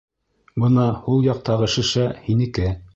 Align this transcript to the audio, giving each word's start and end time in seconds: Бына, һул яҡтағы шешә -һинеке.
Бына, 0.63 0.87
һул 1.03 1.23
яҡтағы 1.29 1.71
шешә 1.77 2.11
-һинеке. 2.27 2.77